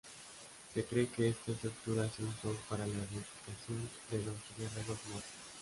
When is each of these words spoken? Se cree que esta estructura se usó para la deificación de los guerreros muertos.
Se 0.73 0.83
cree 0.83 1.09
que 1.09 1.29
esta 1.29 1.51
estructura 1.51 2.09
se 2.09 2.23
usó 2.23 2.57
para 2.67 2.87
la 2.87 2.93
deificación 2.95 3.87
de 4.09 4.17
los 4.25 4.33
guerreros 4.57 4.97
muertos. 5.11 5.29